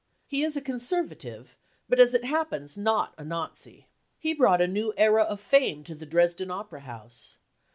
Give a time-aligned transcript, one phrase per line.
[0.25, 1.55] He is a conserva tive,
[1.87, 3.85] but as it happens not a Nazi.
[4.17, 7.37] He brought a new era of fame to the Dresden Opera House.